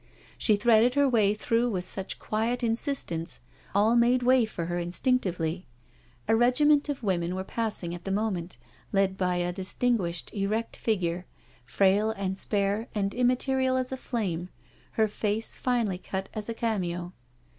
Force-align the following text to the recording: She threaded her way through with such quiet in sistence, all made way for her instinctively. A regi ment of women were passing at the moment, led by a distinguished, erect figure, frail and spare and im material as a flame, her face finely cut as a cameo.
She 0.35 0.55
threaded 0.55 0.95
her 0.95 1.07
way 1.07 1.35
through 1.35 1.69
with 1.69 1.85
such 1.85 2.17
quiet 2.17 2.63
in 2.63 2.75
sistence, 2.75 3.39
all 3.75 3.95
made 3.95 4.23
way 4.23 4.45
for 4.45 4.65
her 4.65 4.79
instinctively. 4.79 5.67
A 6.27 6.35
regi 6.35 6.65
ment 6.65 6.89
of 6.89 7.03
women 7.03 7.35
were 7.35 7.43
passing 7.43 7.93
at 7.93 8.03
the 8.03 8.11
moment, 8.11 8.57
led 8.91 9.15
by 9.15 9.35
a 9.35 9.53
distinguished, 9.53 10.33
erect 10.33 10.75
figure, 10.75 11.27
frail 11.67 12.09
and 12.09 12.35
spare 12.35 12.87
and 12.95 13.13
im 13.13 13.27
material 13.27 13.77
as 13.77 13.91
a 13.91 13.95
flame, 13.95 14.49
her 14.93 15.07
face 15.07 15.55
finely 15.55 15.99
cut 15.99 16.29
as 16.33 16.49
a 16.49 16.55
cameo. 16.55 17.13